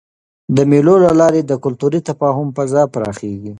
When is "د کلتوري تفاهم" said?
1.45-2.47